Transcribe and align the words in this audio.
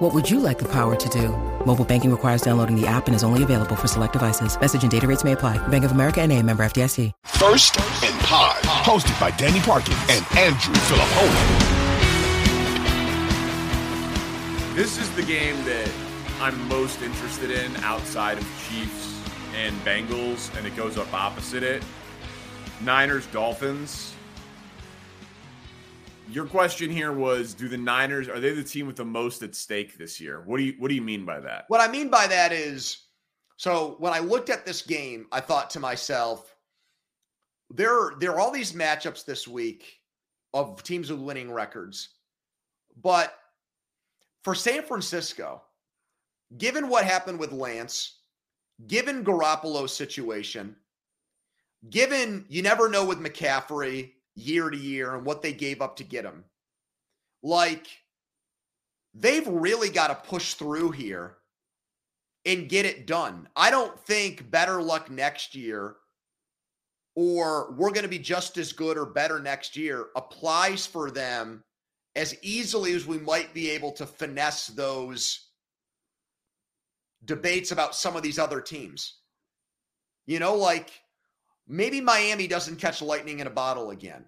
What 0.00 0.14
would 0.14 0.30
you 0.30 0.40
like 0.40 0.58
the 0.58 0.64
power 0.64 0.96
to 0.96 1.08
do? 1.10 1.28
Mobile 1.66 1.84
banking 1.84 2.10
requires 2.10 2.40
downloading 2.40 2.74
the 2.74 2.86
app 2.86 3.06
and 3.06 3.14
is 3.14 3.22
only 3.22 3.42
available 3.42 3.76
for 3.76 3.86
select 3.86 4.14
devices. 4.14 4.58
Message 4.58 4.80
and 4.80 4.90
data 4.90 5.06
rates 5.06 5.24
may 5.24 5.32
apply. 5.32 5.58
Bank 5.68 5.84
of 5.84 5.92
America 5.92 6.22
and 6.22 6.32
a 6.32 6.42
member 6.42 6.62
FDIC. 6.62 7.12
First 7.26 7.78
and 7.78 8.20
Pod, 8.20 8.62
hosted 8.62 9.20
by 9.20 9.30
Danny 9.32 9.60
Parkins 9.60 9.98
and 10.08 10.24
Andrew 10.38 10.72
Fillipponi. 10.86 11.36
This 14.74 14.96
is 14.96 15.14
the 15.16 15.22
game 15.22 15.62
that 15.66 15.92
I'm 16.40 16.66
most 16.66 17.02
interested 17.02 17.50
in 17.50 17.76
outside 17.84 18.38
of 18.38 18.44
Chiefs 18.70 19.20
and 19.54 19.78
Bengals, 19.84 20.56
and 20.56 20.66
it 20.66 20.74
goes 20.76 20.96
up 20.96 21.12
opposite 21.12 21.62
it. 21.62 21.84
Niners, 22.80 23.26
Dolphins. 23.26 24.14
Your 26.30 26.46
question 26.46 26.90
here 26.90 27.12
was 27.12 27.54
do 27.54 27.68
the 27.68 27.76
Niners 27.76 28.28
are 28.28 28.40
they 28.40 28.52
the 28.52 28.62
team 28.62 28.86
with 28.86 28.96
the 28.96 29.04
most 29.04 29.42
at 29.42 29.54
stake 29.54 29.98
this 29.98 30.20
year? 30.20 30.42
What 30.46 30.58
do 30.58 30.64
you 30.64 30.74
what 30.78 30.88
do 30.88 30.94
you 30.94 31.02
mean 31.02 31.24
by 31.24 31.40
that? 31.40 31.64
What 31.68 31.80
I 31.80 31.90
mean 31.90 32.08
by 32.08 32.26
that 32.26 32.52
is 32.52 33.04
so 33.60 33.96
when 33.98 34.14
I 34.14 34.20
looked 34.20 34.48
at 34.48 34.64
this 34.64 34.80
game, 34.80 35.26
I 35.32 35.40
thought 35.40 35.68
to 35.70 35.80
myself, 35.80 36.56
there, 37.68 38.12
there 38.18 38.32
are 38.32 38.40
all 38.40 38.50
these 38.50 38.72
matchups 38.72 39.26
this 39.26 39.46
week 39.46 40.00
of 40.54 40.82
teams 40.82 41.10
with 41.10 41.20
winning 41.20 41.52
records. 41.52 42.08
But 43.02 43.34
for 44.44 44.54
San 44.54 44.82
Francisco, 44.82 45.60
given 46.56 46.88
what 46.88 47.04
happened 47.04 47.38
with 47.38 47.52
Lance, 47.52 48.20
given 48.86 49.26
Garoppolo's 49.26 49.94
situation, 49.94 50.74
given 51.90 52.46
you 52.48 52.62
never 52.62 52.88
know 52.88 53.04
with 53.04 53.18
McCaffrey 53.18 54.12
year 54.34 54.70
to 54.70 54.76
year 54.76 55.14
and 55.14 55.24
what 55.24 55.42
they 55.42 55.52
gave 55.52 55.80
up 55.80 55.96
to 55.96 56.04
get 56.04 56.24
him, 56.24 56.44
like 57.42 57.86
they've 59.14 59.46
really 59.46 59.90
got 59.90 60.08
to 60.08 60.28
push 60.28 60.54
through 60.54 60.90
here 60.90 61.36
and 62.44 62.68
get 62.68 62.86
it 62.86 63.06
done. 63.06 63.48
I 63.54 63.70
don't 63.70 63.98
think 64.00 64.50
better 64.50 64.80
luck 64.80 65.10
next 65.10 65.54
year 65.54 65.96
or 67.14 67.72
we're 67.72 67.90
going 67.90 68.04
to 68.04 68.08
be 68.08 68.18
just 68.18 68.56
as 68.56 68.72
good 68.72 68.96
or 68.96 69.06
better 69.06 69.40
next 69.40 69.76
year 69.76 70.06
applies 70.16 70.86
for 70.86 71.10
them 71.10 71.64
as 72.16 72.34
easily 72.42 72.92
as 72.92 73.06
we 73.06 73.18
might 73.18 73.52
be 73.52 73.70
able 73.70 73.92
to 73.92 74.06
finesse 74.06 74.68
those 74.68 75.48
debates 77.24 77.72
about 77.72 77.94
some 77.94 78.16
of 78.16 78.22
these 78.22 78.38
other 78.38 78.60
teams. 78.60 79.18
You 80.26 80.38
know, 80.38 80.54
like 80.54 80.90
maybe 81.70 82.00
Miami 82.00 82.46
doesn't 82.46 82.76
catch 82.76 83.00
lightning 83.00 83.38
in 83.38 83.46
a 83.46 83.50
bottle 83.50 83.90
again, 83.90 84.24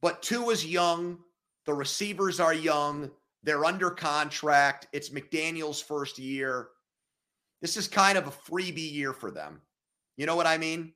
but 0.00 0.22
Tua 0.22 0.52
is 0.52 0.66
young. 0.66 1.18
The 1.66 1.74
receivers 1.74 2.40
are 2.40 2.54
young. 2.54 3.10
They're 3.42 3.64
under 3.64 3.90
contract. 3.90 4.88
It's 4.92 5.10
McDaniel's 5.10 5.80
first 5.80 6.18
year. 6.18 6.68
This 7.60 7.76
is 7.76 7.86
kind 7.86 8.16
of 8.16 8.26
a 8.26 8.30
freebie 8.30 8.92
year 8.92 9.12
for 9.12 9.30
them. 9.30 9.60
You 10.16 10.26
know 10.26 10.36
what 10.36 10.46
I 10.46 10.56
mean? 10.58 10.94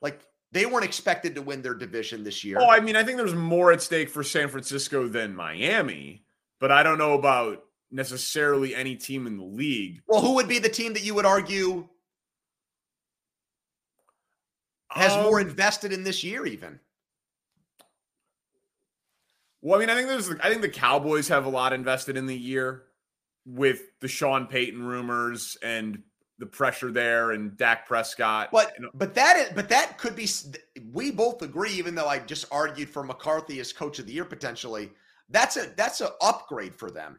Like 0.00 0.20
they 0.52 0.66
weren't 0.66 0.84
expected 0.84 1.34
to 1.34 1.42
win 1.42 1.62
their 1.62 1.74
division 1.74 2.22
this 2.22 2.44
year. 2.44 2.58
Oh, 2.60 2.70
I 2.70 2.80
mean, 2.80 2.96
I 2.96 3.02
think 3.02 3.18
there's 3.18 3.34
more 3.34 3.72
at 3.72 3.82
stake 3.82 4.08
for 4.08 4.22
San 4.22 4.48
Francisco 4.48 5.08
than 5.08 5.34
Miami, 5.34 6.24
but 6.60 6.70
I 6.70 6.82
don't 6.84 6.98
know 6.98 7.14
about 7.14 7.64
necessarily 7.90 8.74
any 8.74 8.94
team 8.94 9.26
in 9.26 9.36
the 9.36 9.44
league. 9.44 10.02
Well, 10.06 10.20
who 10.20 10.34
would 10.34 10.48
be 10.48 10.58
the 10.58 10.68
team 10.68 10.92
that 10.94 11.04
you 11.04 11.14
would 11.14 11.26
argue 11.26 11.88
has 14.90 15.12
um, 15.12 15.24
more 15.24 15.40
invested 15.40 15.92
in 15.92 16.04
this 16.04 16.24
year, 16.24 16.46
even? 16.46 16.80
Well, 19.60 19.76
I 19.76 19.80
mean, 19.80 19.90
I 19.90 19.94
think 19.94 20.08
there's, 20.08 20.30
I 20.40 20.48
think 20.48 20.62
the 20.62 20.68
Cowboys 20.68 21.28
have 21.28 21.46
a 21.46 21.50
lot 21.50 21.72
invested 21.72 22.16
in 22.16 22.26
the 22.26 22.36
year 22.36 22.84
with 23.44 23.80
the 24.00 24.08
Sean 24.08 24.46
Payton 24.46 24.82
rumors 24.82 25.56
and 25.62 26.02
the 26.38 26.46
pressure 26.46 26.92
there 26.92 27.32
and 27.32 27.56
Dak 27.56 27.86
Prescott. 27.86 28.50
But 28.52 28.76
but 28.94 29.14
that 29.14 29.36
is 29.36 29.52
but 29.54 29.68
that 29.70 29.98
could 29.98 30.14
be 30.14 30.28
we 30.92 31.10
both 31.10 31.42
agree 31.42 31.72
even 31.72 31.94
though 31.94 32.06
I 32.06 32.20
just 32.20 32.44
argued 32.52 32.88
for 32.88 33.02
McCarthy 33.02 33.58
as 33.58 33.72
coach 33.72 33.98
of 33.98 34.06
the 34.06 34.12
year 34.12 34.24
potentially. 34.24 34.90
That's 35.30 35.56
a 35.56 35.72
that's 35.76 36.00
an 36.00 36.08
upgrade 36.22 36.74
for 36.74 36.90
them. 36.90 37.18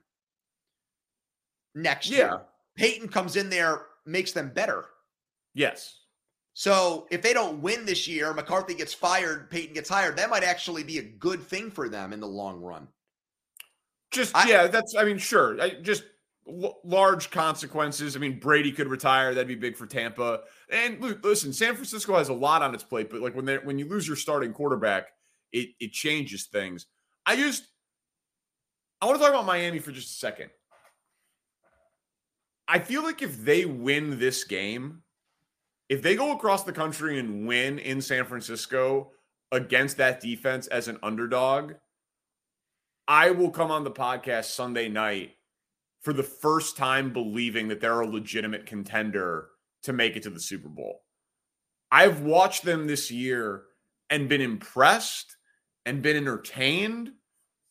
Next 1.75 2.09
yeah. 2.09 2.17
year. 2.17 2.41
Payton 2.75 3.09
comes 3.09 3.35
in 3.35 3.49
there 3.49 3.87
makes 4.05 4.31
them 4.31 4.51
better. 4.53 4.85
Yes. 5.53 5.95
So 6.59 7.07
if 7.09 7.21
they 7.21 7.31
don't 7.31 7.61
win 7.61 7.85
this 7.85 8.05
year, 8.05 8.33
McCarthy 8.33 8.73
gets 8.73 8.93
fired, 8.93 9.49
Payton 9.49 9.75
gets 9.75 9.87
hired, 9.87 10.17
that 10.17 10.29
might 10.29 10.43
actually 10.43 10.83
be 10.83 10.97
a 10.97 11.03
good 11.03 11.41
thing 11.41 11.71
for 11.71 11.87
them 11.87 12.11
in 12.11 12.19
the 12.19 12.27
long 12.27 12.59
run. 12.59 12.89
Just 14.11 14.35
I, 14.35 14.49
yeah, 14.49 14.67
that's 14.67 14.93
I 14.93 15.05
mean 15.05 15.19
sure. 15.19 15.61
I 15.61 15.69
just 15.69 16.03
l- 16.45 16.81
large 16.83 17.31
consequences. 17.31 18.17
I 18.17 18.19
mean, 18.19 18.39
Brady 18.39 18.73
could 18.73 18.89
retire. 18.89 19.33
That'd 19.33 19.47
be 19.47 19.55
big 19.55 19.77
for 19.77 19.85
Tampa. 19.87 20.41
And 20.69 20.99
listen, 21.23 21.53
San 21.53 21.75
Francisco 21.75 22.17
has 22.17 22.27
a 22.27 22.33
lot 22.33 22.61
on 22.61 22.75
its 22.75 22.83
plate, 22.83 23.09
but 23.09 23.21
like 23.21 23.37
when 23.37 23.45
they 23.45 23.59
when 23.59 23.79
you 23.79 23.87
lose 23.87 24.05
your 24.05 24.17
starting 24.17 24.51
quarterback, 24.51 25.07
it 25.53 25.69
it 25.79 25.93
changes 25.93 26.47
things. 26.47 26.87
I 27.25 27.37
just 27.37 27.63
I 29.01 29.05
want 29.05 29.17
to 29.17 29.23
talk 29.23 29.33
about 29.33 29.45
Miami 29.45 29.79
for 29.79 29.93
just 29.93 30.09
a 30.09 30.19
second. 30.19 30.49
I 32.67 32.79
feel 32.79 33.01
like 33.01 33.21
if 33.21 33.45
they 33.45 33.63
win 33.63 34.19
this 34.19 34.43
game, 34.43 35.03
if 35.89 36.01
they 36.01 36.15
go 36.15 36.31
across 36.31 36.63
the 36.63 36.71
country 36.71 37.19
and 37.19 37.47
win 37.47 37.79
in 37.79 38.01
San 38.01 38.25
Francisco 38.25 39.11
against 39.51 39.97
that 39.97 40.21
defense 40.21 40.67
as 40.67 40.87
an 40.87 40.99
underdog, 41.01 41.73
I 43.07 43.31
will 43.31 43.49
come 43.49 43.71
on 43.71 43.83
the 43.83 43.91
podcast 43.91 44.45
Sunday 44.45 44.87
night 44.87 45.31
for 46.01 46.13
the 46.13 46.23
first 46.23 46.77
time 46.77 47.11
believing 47.11 47.67
that 47.67 47.81
they're 47.81 48.01
a 48.01 48.07
legitimate 48.07 48.67
contender 48.67 49.47
to 49.83 49.93
make 49.93 50.15
it 50.15 50.23
to 50.23 50.29
the 50.29 50.39
Super 50.39 50.69
Bowl. 50.69 51.01
I've 51.91 52.21
watched 52.21 52.63
them 52.63 52.85
this 52.85 53.09
year 53.09 53.63
and 54.11 54.29
been 54.29 54.41
impressed 54.41 55.35
and 55.85 56.03
been 56.03 56.17
entertained, 56.17 57.11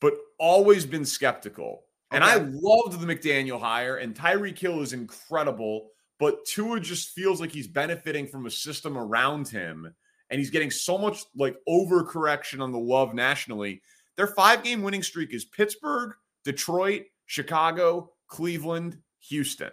but 0.00 0.14
always 0.38 0.84
been 0.84 1.04
skeptical. 1.04 1.84
Okay. 2.12 2.16
And 2.16 2.24
I 2.24 2.36
loved 2.36 3.00
the 3.00 3.06
McDaniel 3.06 3.60
hire, 3.60 3.96
and 3.96 4.14
Tyreek 4.14 4.58
Hill 4.58 4.80
is 4.80 4.92
incredible, 4.92 5.90
but 6.18 6.44
Tua 6.44 6.80
just 6.80 7.10
feels 7.10 7.40
like 7.40 7.52
he's 7.52 7.68
benefiting 7.68 8.26
from 8.26 8.46
a 8.46 8.50
system 8.50 8.96
around 8.98 9.48
him, 9.48 9.94
and 10.30 10.38
he's 10.38 10.50
getting 10.50 10.70
so 10.70 10.98
much 10.98 11.24
like 11.36 11.56
overcorrection 11.68 12.60
on 12.60 12.72
the 12.72 12.78
love 12.78 13.14
nationally. 13.14 13.82
Their 14.16 14.26
five 14.26 14.62
game 14.64 14.82
winning 14.82 15.02
streak 15.02 15.32
is 15.32 15.44
Pittsburgh, 15.44 16.12
Detroit, 16.44 17.04
Chicago, 17.26 18.12
Cleveland, 18.26 18.98
Houston. 19.28 19.70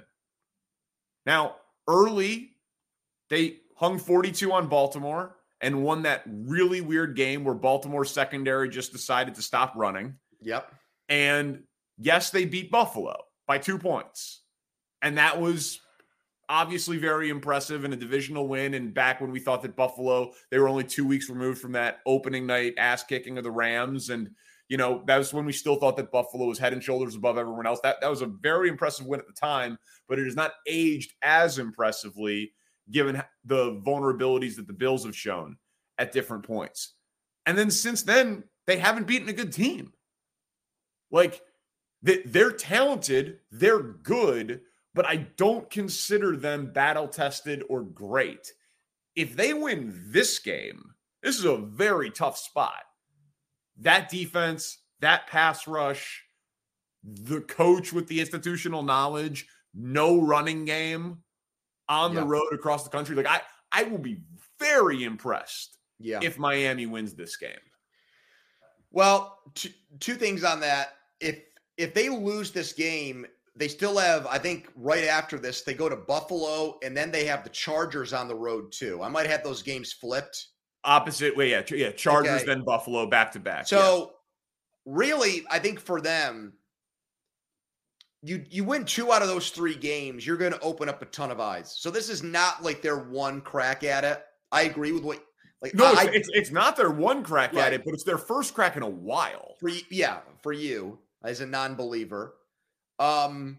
Now, 1.26 1.56
early, 1.88 2.52
they 3.30 3.58
hung 3.76 3.98
42 3.98 4.52
on 4.52 4.68
Baltimore 4.68 5.36
and 5.62 5.84
won 5.84 6.04
that 6.04 6.24
really 6.28 6.82
weird 6.82 7.16
game 7.16 7.44
where 7.44 7.56
Baltimore 7.56 8.06
secondary 8.06 8.70
just 8.70 8.92
decided 8.92 9.36
to 9.36 9.42
stop 9.42 9.74
running. 9.76 10.16
Yep. 10.42 10.72
And 11.10 11.64
yes, 11.98 12.30
they 12.30 12.46
beat 12.46 12.72
Buffalo 12.72 13.16
by 13.48 13.58
two 13.58 13.80
points. 13.80 14.42
And 15.02 15.18
that 15.18 15.40
was 15.40 15.80
obviously 16.50 16.98
very 16.98 17.30
impressive 17.30 17.86
in 17.86 17.94
a 17.94 17.98
divisional 17.98 18.48
win. 18.48 18.74
And 18.74 18.94
back 18.94 19.22
when 19.22 19.32
we 19.32 19.40
thought 19.40 19.62
that 19.64 19.76
Buffalo, 19.76 20.32
they 20.52 20.60
were 20.60 20.70
only 20.70 20.84
two 20.84 21.06
weeks 21.06 21.30
removed 21.30 21.60
from 21.60 21.72
that 21.74 22.00
opening 22.06 22.46
night 22.46 22.74
ass 22.78 23.04
kicking 23.04 23.38
of 23.38 23.44
the 23.44 23.52
Rams. 23.52 24.10
And 24.10 24.30
you 24.68 24.78
know, 24.78 25.04
that 25.06 25.18
was 25.18 25.34
when 25.34 25.46
we 25.46 25.52
still 25.52 25.76
thought 25.76 25.98
that 25.98 26.12
Buffalo 26.12 26.48
was 26.48 26.58
head 26.58 26.74
and 26.74 26.84
shoulders 26.84 27.16
above 27.16 27.38
everyone 27.38 27.68
else. 27.68 27.80
That 27.84 28.02
that 28.02 28.10
was 28.10 28.22
a 28.22 28.28
very 28.42 28.70
impressive 28.70 29.06
win 29.06 29.20
at 29.20 29.28
the 29.28 29.34
time, 29.34 29.78
but 30.08 30.18
it 30.18 30.26
has 30.26 30.36
not 30.36 30.54
aged 30.68 31.14
as 31.22 31.60
impressively 31.60 32.52
given 32.92 33.22
the 33.44 33.82
vulnerabilities 33.86 34.56
that 34.56 34.68
the 34.68 34.74
Bills 34.74 35.06
have 35.06 35.16
shown 35.16 35.58
at 35.98 36.12
different 36.12 36.46
points. 36.46 36.94
And 37.46 37.58
then 37.58 37.70
since 37.70 38.02
then, 38.02 38.44
they 38.68 38.78
haven't 38.78 39.08
beaten 39.08 39.30
a 39.30 39.34
good 39.34 39.54
team. 39.54 39.94
Like 41.12 41.42
they're 42.02 42.52
talented, 42.52 43.40
they're 43.52 43.82
good, 43.82 44.62
but 44.96 45.06
I 45.06 45.18
don't 45.38 45.70
consider 45.70 46.36
them 46.36 46.72
battle 46.74 47.08
tested 47.08 47.64
or 47.70 47.82
great. 47.84 48.52
If 49.16 49.36
they 49.36 49.54
win 49.54 49.94
this 50.08 50.40
game, 50.40 50.96
this 51.22 51.38
is 51.38 51.46
a 51.46 51.58
very 51.58 52.10
tough 52.10 52.38
spot 52.38 52.82
that 53.82 54.10
defense, 54.10 54.80
that 55.02 55.28
pass 55.28 55.68
rush, 55.68 56.24
the 57.04 57.42
coach 57.42 57.92
with 57.92 58.08
the 58.08 58.20
institutional 58.22 58.82
knowledge, 58.84 59.48
no 59.74 60.22
running 60.22 60.64
game 60.66 61.18
on 61.90 62.16
the 62.16 62.24
road 62.24 62.48
across 62.54 62.84
the 62.86 62.90
country. 62.90 63.16
Like 63.16 63.28
I, 63.28 63.42
I 63.72 63.84
will 63.84 63.98
be 63.98 64.22
very 64.60 65.04
impressed 65.04 65.78
Yeah. 66.00 66.20
if 66.24 66.40
Miami 66.40 66.86
wins 66.86 67.14
this 67.14 67.36
game. 67.36 67.52
Well, 68.92 69.40
two, 69.56 69.70
two 70.00 70.16
things 70.16 70.46
on 70.46 70.62
that. 70.62 70.94
If 71.20 71.40
if 71.78 71.94
they 71.94 72.08
lose 72.08 72.52
this 72.52 72.72
game, 72.72 73.26
they 73.56 73.68
still 73.68 73.98
have, 73.98 74.26
I 74.28 74.38
think, 74.38 74.70
right 74.76 75.06
after 75.06 75.40
this, 75.40 75.62
they 75.62 75.74
go 75.74 75.88
to 75.88 75.96
Buffalo 75.96 76.78
and 76.84 76.96
then 76.96 77.12
they 77.12 77.26
have 77.26 77.44
the 77.44 77.50
Chargers 77.50 78.12
on 78.14 78.28
the 78.28 78.36
road 78.36 78.72
too. 78.72 79.02
I 79.02 79.10
might 79.10 79.28
have 79.28 79.44
those 79.44 79.64
games 79.64 79.94
flipped. 79.94 80.48
Opposite 80.84 81.36
way, 81.36 81.52
yeah, 81.52 81.64
yeah. 81.70 81.92
Chargers 81.92 82.42
Okay. 82.42 82.46
then 82.46 82.64
Buffalo 82.64 83.08
back 83.08 83.32
to 83.32 83.40
back. 83.40 83.66
So 83.68 84.12
really, 84.86 85.44
I 85.50 85.60
think 85.60 85.80
for 85.80 86.00
them, 86.02 86.54
you 88.22 88.44
you 88.50 88.64
win 88.64 88.86
two 88.86 89.12
out 89.12 89.22
of 89.22 89.28
those 89.28 89.50
three 89.50 89.76
games, 89.76 90.26
you're 90.26 90.38
going 90.38 90.52
to 90.52 90.60
open 90.60 90.90
up 90.90 91.02
a 91.02 91.06
ton 91.06 91.32
of 91.32 91.40
eyes. 91.40 91.76
So 91.80 91.90
this 91.92 92.10
is 92.10 92.24
not 92.24 92.64
like 92.64 92.82
their 92.82 92.98
one 92.98 93.42
crack 93.42 93.84
at 93.84 94.04
it. 94.04 94.24
I 94.52 94.64
agree 94.64 94.92
with 94.92 95.04
what 95.04 95.24
like 95.62 95.74
no, 95.74 95.86
I, 95.86 96.04
it's, 96.04 96.16
it's 96.16 96.30
it's 96.34 96.52
not 96.52 96.76
their 96.76 96.92
one 96.92 97.24
crack 97.24 97.54
Right. 97.54 97.68
at 97.68 97.74
it, 97.74 97.84
but 97.86 97.94
it's 97.94 98.04
their 98.04 98.18
first 98.18 98.54
crack 98.54 98.76
in 98.76 98.84
a 98.84 98.90
while. 98.90 99.56
for 99.60 99.70
yeah 99.90 100.20
for 100.44 100.54
you 100.54 101.00
as 101.24 101.42
a 101.42 101.46
non-believer 101.46 102.36
um 103.00 103.58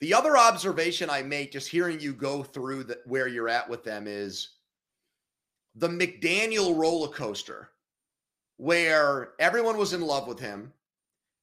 the 0.00 0.14
other 0.14 0.36
observation 0.36 1.10
i 1.10 1.22
make 1.22 1.52
just 1.52 1.68
hearing 1.68 2.00
you 2.00 2.12
go 2.12 2.42
through 2.42 2.84
the, 2.84 2.98
where 3.06 3.28
you're 3.28 3.48
at 3.48 3.68
with 3.68 3.82
them 3.84 4.06
is 4.06 4.50
the 5.74 5.88
mcdaniel 5.88 6.76
roller 6.76 7.08
coaster 7.08 7.70
where 8.56 9.32
everyone 9.38 9.76
was 9.76 9.92
in 9.92 10.00
love 10.00 10.26
with 10.26 10.38
him. 10.38 10.72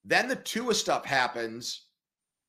Then 0.05 0.27
the 0.27 0.35
Tua 0.35 0.73
stuff 0.73 1.05
happens 1.05 1.85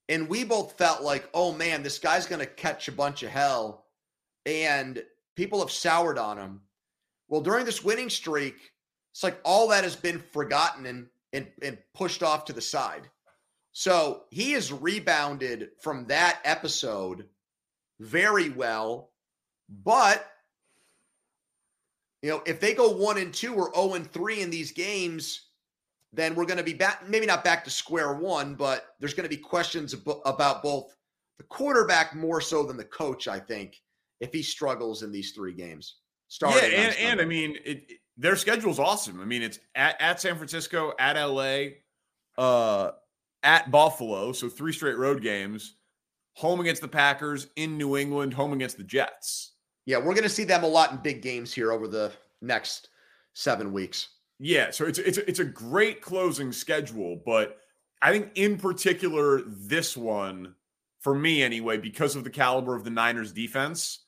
and 0.08 0.28
we 0.28 0.44
both 0.44 0.76
felt 0.76 1.02
like 1.02 1.28
oh 1.34 1.52
man 1.52 1.82
this 1.82 1.98
guy's 1.98 2.26
going 2.26 2.40
to 2.40 2.46
catch 2.46 2.88
a 2.88 2.92
bunch 2.92 3.22
of 3.22 3.30
hell. 3.30 3.86
And 4.46 5.02
people 5.36 5.60
have 5.60 5.70
soured 5.70 6.18
on 6.18 6.38
him. 6.38 6.60
Well 7.28 7.40
during 7.40 7.64
this 7.64 7.84
winning 7.84 8.10
streak 8.10 8.56
it's 9.12 9.22
like 9.22 9.38
all 9.44 9.68
that 9.68 9.84
has 9.84 9.96
been 9.96 10.18
forgotten 10.18 10.86
and 10.86 11.06
and, 11.32 11.46
and 11.62 11.78
pushed 11.94 12.22
off 12.22 12.44
to 12.46 12.52
the 12.52 12.60
side. 12.60 13.10
So 13.74 14.22
he 14.30 14.52
has 14.52 14.72
rebounded 14.72 15.70
from 15.82 16.06
that 16.06 16.38
episode 16.44 17.26
very 18.00 18.48
well. 18.48 19.10
But 19.68 20.24
you 22.22 22.30
know, 22.30 22.42
if 22.46 22.60
they 22.60 22.72
go 22.72 22.90
one 22.90 23.18
and 23.18 23.34
two 23.34 23.52
or 23.54 23.74
0 23.74 23.94
and 23.94 24.10
three 24.10 24.40
in 24.40 24.48
these 24.48 24.70
games, 24.72 25.48
then 26.12 26.36
we're 26.36 26.46
going 26.46 26.58
to 26.58 26.62
be 26.64 26.72
back, 26.72 27.06
maybe 27.08 27.26
not 27.26 27.42
back 27.44 27.64
to 27.64 27.70
square 27.70 28.14
one, 28.14 28.54
but 28.54 28.94
there's 29.00 29.12
going 29.12 29.28
to 29.28 29.36
be 29.36 29.42
questions 29.42 29.92
ab- 29.92 30.20
about 30.24 30.62
both 30.62 30.94
the 31.38 31.44
quarterback 31.44 32.14
more 32.14 32.40
so 32.40 32.62
than 32.62 32.76
the 32.76 32.84
coach, 32.84 33.26
I 33.26 33.40
think, 33.40 33.82
if 34.20 34.32
he 34.32 34.42
struggles 34.42 35.02
in 35.02 35.10
these 35.10 35.32
three 35.32 35.52
games. 35.52 35.96
Starting 36.28 36.70
yeah, 36.70 36.78
and, 36.78 36.96
and 36.96 37.20
I 37.20 37.24
mean, 37.24 37.56
it, 37.64 37.84
it- 37.88 37.98
their 38.16 38.36
schedule's 38.36 38.78
awesome. 38.78 39.20
I 39.20 39.24
mean, 39.24 39.42
it's 39.42 39.58
at, 39.74 40.00
at 40.00 40.20
San 40.20 40.36
Francisco, 40.36 40.92
at 41.00 41.20
LA, 41.20 41.64
uh, 42.38 42.92
at 43.44 43.70
Buffalo, 43.70 44.32
so 44.32 44.48
three 44.48 44.72
straight 44.72 44.96
road 44.98 45.22
games. 45.22 45.76
Home 46.36 46.58
against 46.58 46.82
the 46.82 46.88
Packers, 46.88 47.46
in 47.54 47.78
New 47.78 47.96
England, 47.96 48.34
home 48.34 48.52
against 48.52 48.76
the 48.76 48.82
Jets. 48.82 49.52
Yeah, 49.86 49.98
we're 49.98 50.14
going 50.14 50.24
to 50.24 50.28
see 50.28 50.42
them 50.42 50.64
a 50.64 50.68
lot 50.68 50.90
in 50.90 50.96
big 50.98 51.22
games 51.22 51.52
here 51.52 51.70
over 51.70 51.86
the 51.86 52.10
next 52.42 52.88
seven 53.34 53.72
weeks. 53.72 54.08
Yeah, 54.40 54.72
so 54.72 54.84
it's 54.86 54.98
it's 54.98 55.18
it's 55.18 55.38
a 55.38 55.44
great 55.44 56.02
closing 56.02 56.50
schedule, 56.50 57.22
but 57.24 57.58
I 58.02 58.10
think 58.10 58.32
in 58.34 58.58
particular 58.58 59.42
this 59.46 59.96
one 59.96 60.56
for 61.00 61.14
me 61.14 61.42
anyway 61.42 61.76
because 61.76 62.16
of 62.16 62.24
the 62.24 62.30
caliber 62.30 62.74
of 62.74 62.82
the 62.82 62.90
Niners 62.90 63.32
defense, 63.32 64.00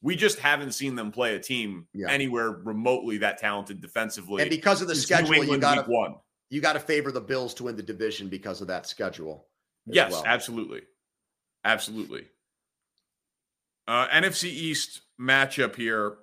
we 0.00 0.16
just 0.16 0.38
haven't 0.38 0.72
seen 0.72 0.94
them 0.94 1.12
play 1.12 1.34
a 1.34 1.38
team 1.38 1.86
Yeah. 1.92 2.10
anywhere 2.10 2.50
remotely 2.50 3.18
that 3.18 3.36
talented 3.38 3.82
defensively. 3.82 4.40
And 4.40 4.50
because 4.50 4.80
of 4.80 4.88
the 4.88 4.94
schedule, 4.94 5.44
you 5.44 5.58
got 5.58 5.86
one. 5.86 6.14
You 6.54 6.60
got 6.60 6.74
to 6.74 6.80
favor 6.80 7.10
the 7.10 7.20
Bills 7.20 7.52
to 7.54 7.64
win 7.64 7.74
the 7.74 7.82
division 7.82 8.28
because 8.28 8.60
of 8.60 8.68
that 8.68 8.86
schedule. 8.86 9.48
Yes, 9.86 10.12
well. 10.12 10.22
absolutely. 10.24 10.82
Absolutely. 11.64 12.26
Uh, 13.88 14.06
NFC 14.06 14.44
East 14.44 15.00
matchup 15.20 15.74
here 15.74 16.18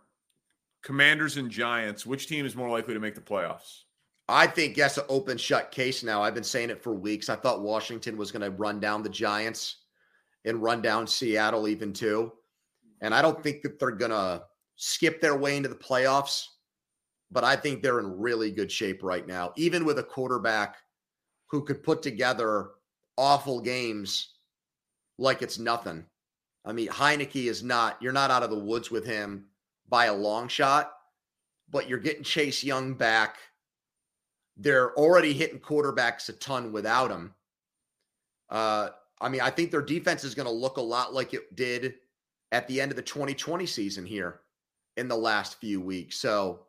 Commanders 0.83 1.35
and 1.35 1.51
Giants. 1.51 2.05
Which 2.05 2.27
team 2.27 2.45
is 2.45 2.55
more 2.55 2.69
likely 2.69 2.93
to 2.93 2.99
make 3.01 3.13
the 3.13 3.19
playoffs? 3.19 3.81
I 4.29 4.47
think 4.47 4.77
that's 4.77 4.97
an 4.97 5.03
open 5.09 5.37
shut 5.37 5.69
case 5.69 6.01
now. 6.01 6.23
I've 6.23 6.33
been 6.33 6.45
saying 6.45 6.69
it 6.69 6.81
for 6.81 6.93
weeks. 6.93 7.27
I 7.27 7.35
thought 7.35 7.61
Washington 7.61 8.15
was 8.15 8.31
going 8.31 8.41
to 8.41 8.51
run 8.51 8.79
down 8.79 9.03
the 9.03 9.09
Giants 9.09 9.79
and 10.45 10.63
run 10.63 10.81
down 10.81 11.07
Seattle 11.07 11.67
even 11.67 11.91
too. 11.91 12.31
And 13.01 13.13
I 13.13 13.21
don't 13.21 13.43
think 13.43 13.63
that 13.63 13.79
they're 13.79 13.91
going 13.91 14.11
to 14.11 14.43
skip 14.77 15.19
their 15.19 15.35
way 15.35 15.57
into 15.57 15.67
the 15.67 15.75
playoffs, 15.75 16.45
but 17.31 17.43
I 17.43 17.55
think 17.55 17.81
they're 17.81 17.99
in 17.99 18.19
really 18.19 18.51
good 18.51 18.71
shape 18.71 19.03
right 19.03 19.25
now, 19.25 19.53
even 19.55 19.85
with 19.85 19.99
a 19.99 20.03
quarterback 20.03 20.75
who 21.47 21.63
could 21.63 21.83
put 21.83 22.01
together 22.01 22.71
awful 23.17 23.61
games 23.61 24.35
like 25.17 25.41
it's 25.41 25.59
nothing. 25.59 26.05
I 26.65 26.73
mean, 26.73 26.89
Heinicke 26.89 27.49
is 27.49 27.63
not, 27.63 27.97
you're 28.01 28.11
not 28.11 28.31
out 28.31 28.43
of 28.43 28.49
the 28.49 28.59
woods 28.59 28.91
with 28.91 29.05
him 29.05 29.45
by 29.89 30.05
a 30.05 30.13
long 30.13 30.47
shot, 30.47 30.91
but 31.69 31.89
you're 31.89 31.99
getting 31.99 32.23
Chase 32.23 32.63
Young 32.63 32.93
back. 32.93 33.37
They're 34.57 34.93
already 34.95 35.33
hitting 35.33 35.59
quarterbacks 35.59 36.29
a 36.29 36.33
ton 36.33 36.71
without 36.71 37.09
him. 37.09 37.33
Uh, 38.49 38.89
I 39.21 39.29
mean, 39.29 39.41
I 39.41 39.49
think 39.49 39.71
their 39.71 39.81
defense 39.81 40.23
is 40.23 40.35
going 40.35 40.47
to 40.47 40.51
look 40.51 40.77
a 40.77 40.81
lot 40.81 41.13
like 41.13 41.33
it 41.33 41.55
did 41.55 41.95
at 42.51 42.67
the 42.67 42.81
end 42.81 42.91
of 42.91 42.97
the 42.97 43.01
2020 43.01 43.65
season 43.65 44.05
here 44.05 44.41
in 44.97 45.07
the 45.07 45.15
last 45.15 45.59
few 45.59 45.79
weeks. 45.79 46.17
So 46.17 46.65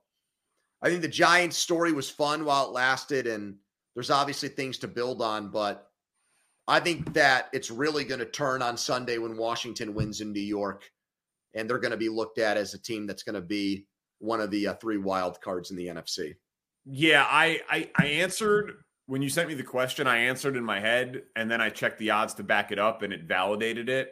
I 0.82 0.88
think 0.88 1.02
the 1.02 1.08
Giants 1.08 1.56
story 1.56 1.93
was 1.93 2.11
fun 2.11 2.44
while 2.44 2.67
it 2.67 2.73
lasted, 2.73 3.26
and 3.26 3.56
there's 3.94 4.11
obviously 4.11 4.49
things 4.49 4.79
to 4.79 4.88
build 4.88 5.23
on, 5.23 5.50
but 5.50 5.88
I 6.67 6.81
think 6.81 7.12
that 7.14 7.49
it's 7.52 7.70
really 7.70 8.05
going 8.05 8.20
to 8.20 8.26
turn 8.26 8.62
on 8.62 8.76
Sunday 8.76 9.19
when 9.19 9.37
Washington 9.37 9.94
wins 9.94 10.20
in 10.20 10.32
New 10.32 10.40
York, 10.40 10.90
and 11.55 11.69
they're 11.69 11.79
going 11.79 11.93
to 11.93 11.96
be 11.96 12.08
looked 12.08 12.38
at 12.38 12.56
as 12.56 12.75
a 12.75 12.82
team 12.82 13.06
that's 13.06 13.23
going 13.23 13.34
to 13.34 13.40
be 13.40 13.87
one 14.19 14.40
of 14.40 14.50
the 14.50 14.69
uh, 14.69 14.75
three 14.75 14.96
wild 14.96 15.40
cards 15.40 15.70
in 15.70 15.76
the 15.76 15.87
NFC. 15.87 16.34
Yeah, 16.85 17.26
I, 17.28 17.61
I 17.70 17.90
I 17.96 18.06
answered 18.06 18.73
when 19.06 19.23
you 19.23 19.28
sent 19.28 19.49
me 19.49 19.55
the 19.55 19.62
question. 19.62 20.06
I 20.06 20.19
answered 20.19 20.56
in 20.56 20.64
my 20.64 20.81
head, 20.81 21.23
and 21.37 21.50
then 21.50 21.61
I 21.61 21.70
checked 21.70 21.99
the 21.99 22.11
odds 22.11 22.35
to 22.35 22.43
back 22.43 22.73
it 22.73 22.78
up, 22.78 23.02
and 23.02 23.12
it 23.12 23.25
validated 23.25 23.88
it. 23.88 24.11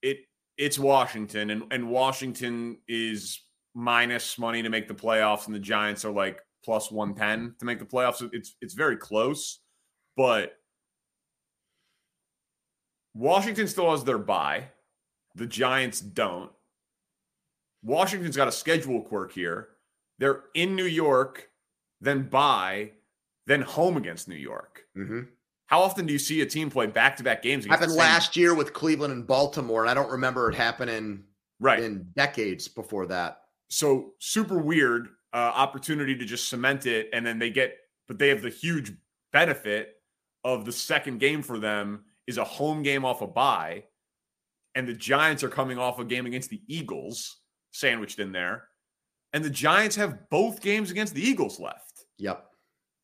It 0.00 0.18
it's 0.56 0.78
Washington, 0.78 1.50
and 1.50 1.64
and 1.70 1.90
Washington 1.90 2.78
is 2.88 3.40
minus 3.74 4.38
money 4.38 4.62
to 4.62 4.68
make 4.68 4.88
the 4.88 4.94
playoffs, 4.94 5.46
and 5.46 5.54
the 5.54 5.60
Giants 5.60 6.04
are 6.04 6.12
like 6.12 6.40
plus 6.64 6.90
one 6.90 7.14
ten 7.14 7.54
to 7.58 7.64
make 7.64 7.78
the 7.78 7.84
playoffs. 7.84 8.28
It's 8.32 8.56
it's 8.60 8.74
very 8.74 8.96
close, 8.96 9.60
but 10.16 10.58
Washington 13.14 13.68
still 13.68 13.90
has 13.90 14.04
their 14.04 14.18
bye. 14.18 14.68
The 15.34 15.46
Giants 15.46 16.00
don't. 16.00 16.50
Washington's 17.82 18.36
got 18.36 18.48
a 18.48 18.52
schedule 18.52 19.02
quirk 19.02 19.32
here. 19.32 19.68
They're 20.18 20.44
in 20.54 20.76
New 20.76 20.84
York, 20.84 21.48
then 22.00 22.28
bye, 22.28 22.92
then 23.46 23.62
home 23.62 23.96
against 23.96 24.28
New 24.28 24.36
York. 24.36 24.82
Mm-hmm. 24.96 25.22
How 25.66 25.80
often 25.80 26.06
do 26.06 26.12
you 26.12 26.18
see 26.18 26.42
a 26.42 26.46
team 26.46 26.70
play 26.70 26.86
back 26.86 27.16
to 27.16 27.22
back 27.22 27.42
games? 27.42 27.64
Happened 27.64 27.94
last 27.94 28.36
year 28.36 28.54
with 28.54 28.72
Cleveland 28.72 29.12
and 29.12 29.26
Baltimore, 29.26 29.82
and 29.82 29.90
I 29.90 29.94
don't 29.94 30.10
remember 30.10 30.50
it 30.50 30.54
happening 30.54 31.24
right? 31.60 31.82
in 31.82 32.06
decades 32.14 32.68
before 32.68 33.06
that. 33.06 33.41
So 33.72 34.12
super 34.18 34.58
weird 34.58 35.08
uh, 35.32 35.36
opportunity 35.54 36.14
to 36.14 36.24
just 36.26 36.48
cement 36.48 36.84
it, 36.86 37.08
and 37.12 37.24
then 37.24 37.38
they 37.38 37.50
get, 37.50 37.76
but 38.06 38.18
they 38.18 38.28
have 38.28 38.42
the 38.42 38.50
huge 38.50 38.92
benefit 39.32 39.94
of 40.44 40.64
the 40.64 40.72
second 40.72 41.20
game 41.20 41.42
for 41.42 41.58
them 41.58 42.04
is 42.26 42.36
a 42.36 42.44
home 42.44 42.82
game 42.82 43.04
off 43.04 43.22
a 43.22 43.26
bye, 43.26 43.84
and 44.74 44.86
the 44.86 44.92
Giants 44.92 45.42
are 45.42 45.48
coming 45.48 45.78
off 45.78 45.98
a 45.98 46.04
game 46.04 46.26
against 46.26 46.50
the 46.50 46.60
Eagles 46.68 47.38
sandwiched 47.72 48.18
in 48.18 48.30
there, 48.30 48.64
and 49.32 49.42
the 49.42 49.50
Giants 49.50 49.96
have 49.96 50.28
both 50.28 50.60
games 50.60 50.90
against 50.90 51.14
the 51.14 51.26
Eagles 51.26 51.58
left. 51.58 52.04
Yep. 52.18 52.44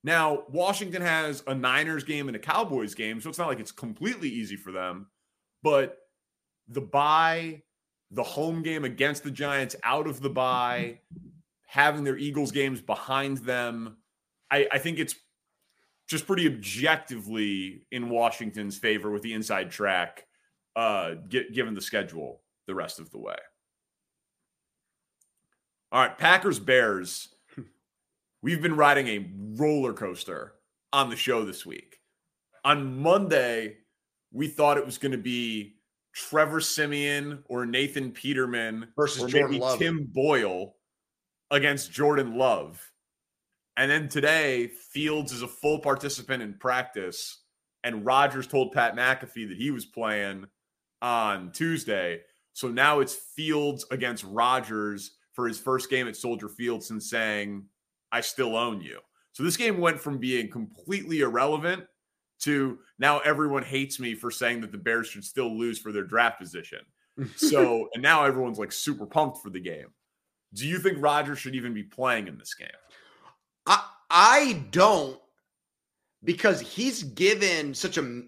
Now, 0.04 0.44
Washington 0.50 1.00
has 1.00 1.42
a 1.46 1.54
Niners 1.54 2.04
game 2.04 2.28
and 2.28 2.36
a 2.36 2.40
Cowboys 2.40 2.94
game, 2.94 3.20
so 3.20 3.30
it's 3.30 3.38
not 3.38 3.48
like 3.48 3.60
it's 3.60 3.72
completely 3.72 4.28
easy 4.28 4.56
for 4.56 4.70
them. 4.70 5.06
But 5.62 5.96
the 6.68 6.82
bye, 6.82 7.62
the 8.10 8.22
home 8.22 8.62
game 8.62 8.84
against 8.84 9.22
the 9.22 9.30
Giants 9.30 9.76
out 9.82 10.06
of 10.06 10.20
the 10.20 10.30
bye, 10.30 11.00
having 11.66 12.04
their 12.04 12.16
Eagles 12.16 12.52
games 12.52 12.80
behind 12.80 13.38
them, 13.38 13.96
I, 14.50 14.66
I 14.72 14.78
think 14.78 14.98
it's 14.98 15.14
just 16.08 16.26
pretty 16.26 16.46
objectively 16.46 17.86
in 17.92 18.08
Washington's 18.08 18.78
favor 18.78 19.10
with 19.10 19.22
the 19.22 19.34
inside 19.34 19.70
track, 19.70 20.26
uh, 20.74 21.16
gi- 21.28 21.50
given 21.52 21.74
the 21.74 21.80
schedule 21.80 22.40
the 22.66 22.74
rest 22.74 22.98
of 22.98 23.10
the 23.10 23.18
way. 23.18 23.36
All 25.92 26.00
right, 26.00 26.16
Packers 26.16 26.58
Bears. 26.58 27.28
We've 28.42 28.62
been 28.62 28.76
riding 28.76 29.08
a 29.08 29.30
roller 29.56 29.92
coaster 29.92 30.54
on 30.92 31.10
the 31.10 31.16
show 31.16 31.44
this 31.44 31.66
week. 31.66 32.00
On 32.64 33.00
Monday, 33.00 33.78
we 34.32 34.48
thought 34.48 34.78
it 34.78 34.86
was 34.86 34.98
going 34.98 35.12
to 35.12 35.18
be 35.18 35.77
Trevor 36.18 36.60
Siemian 36.60 37.44
or 37.46 37.64
Nathan 37.64 38.10
Peterman 38.10 38.88
Versus 38.96 39.22
or 39.22 39.28
Jordan 39.28 39.50
maybe 39.52 39.60
Love. 39.60 39.78
Tim 39.78 40.04
Boyle 40.12 40.74
against 41.52 41.92
Jordan 41.92 42.36
Love. 42.36 42.84
And 43.76 43.88
then 43.88 44.08
today, 44.08 44.66
Fields 44.66 45.30
is 45.30 45.42
a 45.42 45.48
full 45.48 45.78
participant 45.78 46.42
in 46.42 46.54
practice. 46.54 47.42
And 47.84 48.04
Rodgers 48.04 48.48
told 48.48 48.72
Pat 48.72 48.96
McAfee 48.96 49.48
that 49.48 49.56
he 49.56 49.70
was 49.70 49.86
playing 49.86 50.46
on 51.00 51.52
Tuesday. 51.52 52.22
So 52.52 52.66
now 52.66 52.98
it's 52.98 53.14
Fields 53.14 53.86
against 53.92 54.24
Rodgers 54.24 55.12
for 55.34 55.46
his 55.46 55.60
first 55.60 55.88
game 55.88 56.08
at 56.08 56.16
Soldier 56.16 56.48
Field 56.48 56.82
since 56.82 57.08
saying, 57.08 57.64
I 58.10 58.22
still 58.22 58.56
own 58.56 58.80
you. 58.80 58.98
So 59.30 59.44
this 59.44 59.56
game 59.56 59.78
went 59.78 60.00
from 60.00 60.18
being 60.18 60.50
completely 60.50 61.20
irrelevant 61.20 61.84
to 62.40 62.78
now 62.98 63.18
everyone 63.20 63.62
hates 63.62 63.98
me 63.98 64.14
for 64.14 64.30
saying 64.30 64.60
that 64.60 64.72
the 64.72 64.78
Bears 64.78 65.08
should 65.08 65.24
still 65.24 65.56
lose 65.56 65.78
for 65.78 65.92
their 65.92 66.04
draft 66.04 66.40
position. 66.40 66.80
So, 67.36 67.88
and 67.94 68.02
now 68.02 68.24
everyone's 68.24 68.58
like 68.58 68.72
super 68.72 69.06
pumped 69.06 69.38
for 69.38 69.50
the 69.50 69.60
game. 69.60 69.88
Do 70.54 70.66
you 70.66 70.78
think 70.78 70.98
Rodgers 71.00 71.38
should 71.38 71.54
even 71.54 71.74
be 71.74 71.82
playing 71.82 72.28
in 72.28 72.38
this 72.38 72.54
game? 72.54 72.68
I 73.66 73.84
I 74.10 74.64
don't 74.70 75.18
because 76.24 76.60
he's 76.60 77.02
given 77.02 77.74
such 77.74 77.98
a 77.98 78.22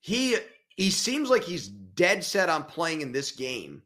he 0.00 0.36
he 0.76 0.90
seems 0.90 1.30
like 1.30 1.44
he's 1.44 1.68
dead 1.68 2.24
set 2.24 2.48
on 2.48 2.64
playing 2.64 3.02
in 3.02 3.12
this 3.12 3.30
game, 3.32 3.82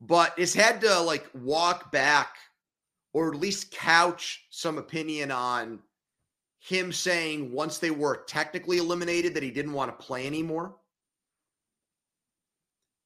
but 0.00 0.38
has 0.38 0.54
had 0.54 0.80
to 0.80 1.00
like 1.00 1.28
walk 1.34 1.92
back 1.92 2.36
or 3.12 3.32
at 3.32 3.40
least 3.40 3.72
couch 3.72 4.44
some 4.50 4.78
opinion 4.78 5.30
on 5.30 5.80
him 6.64 6.92
saying 6.92 7.50
once 7.50 7.78
they 7.78 7.90
were 7.90 8.22
technically 8.28 8.78
eliminated 8.78 9.34
that 9.34 9.42
he 9.42 9.50
didn't 9.50 9.72
want 9.72 9.90
to 9.90 10.04
play 10.04 10.28
anymore. 10.28 10.76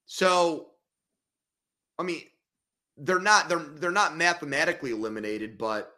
So, 0.05 0.67
I 1.97 2.03
mean, 2.03 2.21
they're 2.97 3.19
not 3.19 3.49
they're 3.49 3.57
they're 3.57 3.91
not 3.91 4.15
mathematically 4.15 4.91
eliminated, 4.91 5.57
but 5.57 5.91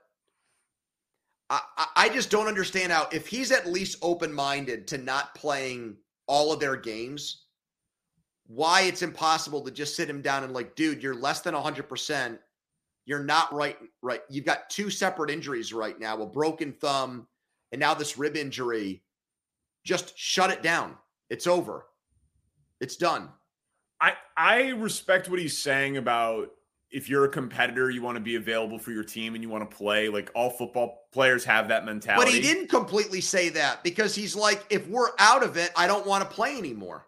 I 1.49 1.59
I 1.97 2.09
just 2.09 2.31
don't 2.31 2.47
understand 2.47 2.93
how 2.93 3.09
if 3.11 3.27
he's 3.27 3.51
at 3.51 3.67
least 3.67 3.97
open 4.01 4.31
minded 4.31 4.87
to 4.87 4.97
not 4.97 5.35
playing 5.35 5.97
all 6.27 6.53
of 6.53 6.61
their 6.61 6.77
games, 6.77 7.43
why 8.47 8.81
it's 8.83 9.01
impossible 9.01 9.61
to 9.61 9.71
just 9.71 9.97
sit 9.97 10.09
him 10.09 10.21
down 10.21 10.45
and 10.45 10.53
like, 10.53 10.75
dude, 10.75 11.03
you're 11.03 11.13
less 11.13 11.41
than 11.41 11.53
hundred 11.53 11.89
percent. 11.89 12.39
You're 13.05 13.23
not 13.23 13.53
right. 13.53 13.77
Right. 14.01 14.21
You've 14.29 14.45
got 14.45 14.69
two 14.69 14.89
separate 14.89 15.29
injuries 15.29 15.73
right 15.73 15.99
now: 15.99 16.21
a 16.21 16.25
broken 16.25 16.71
thumb 16.71 17.27
and 17.71 17.79
now 17.79 17.93
this 17.93 18.17
rib 18.17 18.35
injury. 18.35 19.03
Just 19.85 20.17
shut 20.17 20.51
it 20.51 20.61
down. 20.61 20.95
It's 21.29 21.47
over. 21.47 21.85
It's 22.81 22.97
done. 22.97 23.29
I 24.01 24.13
I 24.35 24.69
respect 24.69 25.29
what 25.29 25.39
he's 25.39 25.57
saying 25.57 25.97
about 25.97 26.49
if 26.91 27.07
you're 27.07 27.25
a 27.25 27.29
competitor, 27.29 27.89
you 27.89 28.01
want 28.01 28.15
to 28.15 28.21
be 28.21 28.35
available 28.35 28.79
for 28.79 28.91
your 28.91 29.03
team 29.03 29.35
and 29.35 29.43
you 29.43 29.49
want 29.49 29.69
to 29.69 29.75
play. 29.75 30.09
Like 30.09 30.31
all 30.33 30.49
football 30.49 31.07
players 31.13 31.45
have 31.45 31.67
that 31.67 31.85
mentality. 31.85 32.25
But 32.25 32.33
he 32.33 32.41
didn't 32.41 32.67
completely 32.67 33.21
say 33.21 33.49
that 33.49 33.83
because 33.83 34.15
he's 34.15 34.35
like, 34.35 34.65
if 34.69 34.87
we're 34.87 35.09
out 35.19 35.43
of 35.43 35.57
it, 35.57 35.71
I 35.75 35.87
don't 35.87 36.07
want 36.07 36.23
to 36.23 36.35
play 36.35 36.57
anymore. 36.57 37.05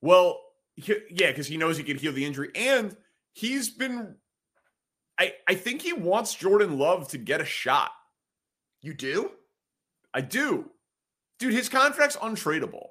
Well, 0.00 0.40
he, 0.76 0.94
yeah, 1.10 1.28
because 1.28 1.46
he 1.46 1.56
knows 1.56 1.76
he 1.76 1.84
can 1.84 1.96
heal 1.96 2.12
the 2.12 2.24
injury, 2.24 2.50
and 2.54 2.96
he's 3.32 3.70
been. 3.70 4.16
I 5.18 5.32
I 5.48 5.54
think 5.54 5.82
he 5.82 5.92
wants 5.92 6.34
Jordan 6.34 6.78
Love 6.78 7.08
to 7.08 7.18
get 7.18 7.40
a 7.40 7.44
shot. 7.44 7.90
You 8.82 8.92
do? 8.92 9.30
I 10.14 10.20
do, 10.20 10.70
dude. 11.40 11.52
His 11.52 11.68
contract's 11.68 12.16
untradeable. 12.16 12.86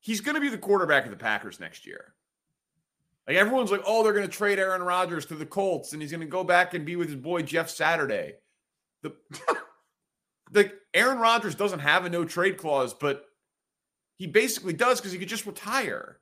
He's 0.00 0.22
going 0.22 0.36
to 0.36 0.40
be 0.40 0.48
the 0.48 0.58
quarterback 0.58 1.04
of 1.04 1.10
the 1.10 1.16
Packers 1.16 1.60
next 1.60 1.86
year. 1.86 2.14
Like 3.26 3.36
everyone's 3.36 3.70
like, 3.70 3.82
oh, 3.86 4.02
they're 4.02 4.14
going 4.14 4.26
to 4.26 4.32
trade 4.32 4.58
Aaron 4.58 4.82
Rodgers 4.82 5.26
to 5.26 5.34
the 5.34 5.44
Colts, 5.44 5.92
and 5.92 6.00
he's 6.00 6.10
going 6.10 6.22
to 6.22 6.26
go 6.26 6.42
back 6.42 6.72
and 6.72 6.86
be 6.86 6.96
with 6.96 7.08
his 7.08 7.16
boy 7.16 7.42
Jeff 7.42 7.68
Saturday. 7.68 8.36
The 9.02 9.12
like 10.52 10.72
Aaron 10.94 11.18
Rodgers 11.18 11.54
doesn't 11.54 11.80
have 11.80 12.06
a 12.06 12.10
no 12.10 12.24
trade 12.24 12.56
clause, 12.56 12.94
but 12.94 13.26
he 14.16 14.26
basically 14.26 14.72
does 14.72 14.98
because 14.98 15.12
he 15.12 15.18
could 15.18 15.28
just 15.28 15.44
retire. 15.44 16.20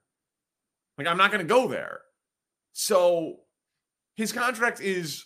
Like 0.98 1.06
I'm 1.06 1.16
not 1.16 1.30
going 1.30 1.46
to 1.46 1.48
go 1.48 1.68
there. 1.68 2.00
So 2.72 3.36
his 4.16 4.32
contract 4.32 4.80
is 4.80 5.24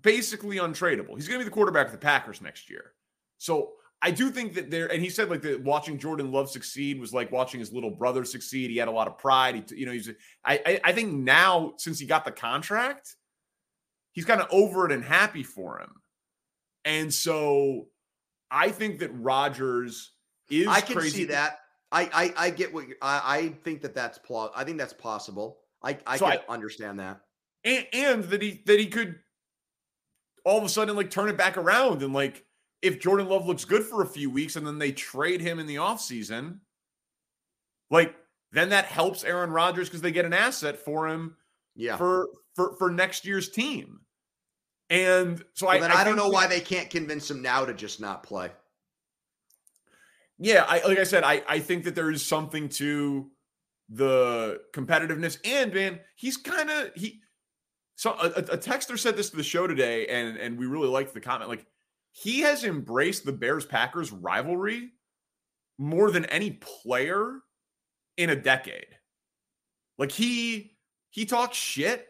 basically 0.00 0.56
untradeable. 0.56 1.14
He's 1.14 1.28
going 1.28 1.40
to 1.40 1.44
be 1.44 1.48
the 1.48 1.54
quarterback 1.54 1.86
of 1.86 1.92
the 1.92 1.98
Packers 1.98 2.40
next 2.40 2.70
year. 2.70 2.92
So 3.38 3.72
I 4.02 4.10
do 4.10 4.30
think 4.30 4.54
that 4.54 4.70
there, 4.70 4.86
and 4.92 5.02
he 5.02 5.08
said 5.10 5.30
like 5.30 5.42
that 5.42 5.62
watching 5.62 5.98
Jordan 5.98 6.30
Love 6.32 6.50
succeed 6.50 7.00
was 7.00 7.12
like 7.14 7.32
watching 7.32 7.60
his 7.60 7.72
little 7.72 7.90
brother 7.90 8.24
succeed. 8.24 8.70
He 8.70 8.76
had 8.76 8.88
a 8.88 8.92
lot 8.92 9.06
of 9.08 9.18
pride. 9.18 9.54
He, 9.70 9.76
you 9.80 9.86
know, 9.86 9.92
he's. 9.92 10.10
I, 10.44 10.60
I, 10.66 10.80
I 10.84 10.92
think 10.92 11.12
now 11.12 11.72
since 11.78 11.98
he 11.98 12.06
got 12.06 12.24
the 12.24 12.30
contract, 12.32 13.16
he's 14.12 14.24
kind 14.24 14.40
of 14.40 14.48
over 14.50 14.86
it 14.86 14.92
and 14.92 15.02
happy 15.04 15.42
for 15.42 15.80
him. 15.80 15.90
And 16.84 17.12
so, 17.12 17.88
I 18.50 18.68
think 18.70 19.00
that 19.00 19.10
Rodgers 19.14 20.12
is. 20.50 20.66
I 20.68 20.80
can 20.80 20.96
crazy. 20.96 21.16
see 21.16 21.24
that. 21.26 21.58
I 21.90 22.10
I, 22.36 22.46
I 22.46 22.50
get 22.50 22.72
what 22.72 22.86
you're, 22.88 22.96
I 23.02 23.20
I 23.38 23.48
think 23.64 23.82
that 23.82 23.94
that's 23.94 24.18
pl- 24.18 24.52
I 24.54 24.64
think 24.64 24.78
that's 24.78 24.92
possible. 24.92 25.58
I 25.82 25.98
I 26.06 26.16
So 26.16 26.26
can 26.30 26.38
I- 26.48 26.52
understand 26.52 27.00
that. 27.00 27.20
and, 27.64 27.86
and 27.92 28.24
that 28.24 28.42
he 28.42 28.62
that 28.66 28.78
he 28.78 28.86
could 28.86 29.16
all 30.44 30.58
of 30.58 30.64
a 30.64 30.68
sudden 30.68 30.94
like 30.96 31.10
turn 31.10 31.28
it 31.28 31.36
back 31.36 31.56
around 31.56 32.02
and 32.02 32.12
like 32.14 32.44
if 32.86 32.98
Jordan 33.00 33.28
Love 33.28 33.46
looks 33.46 33.64
good 33.64 33.84
for 33.84 34.02
a 34.02 34.06
few 34.06 34.30
weeks 34.30 34.56
and 34.56 34.66
then 34.66 34.78
they 34.78 34.92
trade 34.92 35.40
him 35.40 35.58
in 35.58 35.66
the 35.66 35.76
offseason, 35.76 36.58
like 37.90 38.14
then 38.52 38.70
that 38.70 38.86
helps 38.86 39.24
Aaron 39.24 39.50
Rodgers 39.50 39.88
because 39.88 40.00
they 40.00 40.12
get 40.12 40.24
an 40.24 40.32
asset 40.32 40.78
for 40.78 41.06
him 41.08 41.36
Yeah. 41.74 41.96
for 41.96 42.28
for 42.54 42.76
for 42.76 42.90
next 42.90 43.24
year's 43.24 43.48
team. 43.50 44.00
And 44.88 45.42
so 45.54 45.66
Well, 45.66 45.76
I 45.76 45.80
then 45.80 45.90
I, 45.90 46.04
don't 46.04 46.16
know 46.16 46.24
that- 46.24 46.32
why 46.32 46.46
they 46.46 46.60
can't 46.60 46.88
convince 46.90 47.30
him 47.30 47.42
now 47.42 47.64
to 47.64 47.74
just 47.74 48.00
not 48.00 48.22
play. 48.22 48.50
Yeah, 50.38 50.64
I 50.68 50.80
like 50.86 50.98
I 50.98 51.04
said, 51.04 51.24
I 51.24 51.42
I 51.48 51.58
think 51.60 51.84
that 51.84 51.94
there 51.94 52.10
is 52.10 52.24
something 52.24 52.68
to 52.70 53.30
the 53.88 54.60
competitiveness, 54.74 55.38
and 55.44 55.72
man, 55.72 56.00
he's 56.14 56.36
kind 56.36 56.68
of 56.70 56.90
he. 56.94 57.20
So 57.94 58.10
a, 58.12 58.26
a 58.26 58.42
a 58.54 58.58
texter 58.58 58.98
said 58.98 59.16
this 59.16 59.30
to 59.30 59.36
the 59.36 59.42
show 59.42 59.66
today, 59.66 60.06
and 60.08 60.36
and 60.36 60.58
we 60.58 60.66
really 60.66 60.88
liked 60.88 61.14
the 61.14 61.20
comment. 61.20 61.48
Like 61.48 61.64
he 62.18 62.40
has 62.40 62.64
embraced 62.64 63.26
the 63.26 63.32
Bears 63.32 63.66
Packers 63.66 64.10
rivalry 64.10 64.92
more 65.76 66.10
than 66.10 66.24
any 66.26 66.52
player 66.52 67.40
in 68.16 68.30
a 68.30 68.36
decade. 68.36 68.86
Like 69.98 70.12
he 70.12 70.78
he 71.10 71.26
talks 71.26 71.58
shit, 71.58 72.06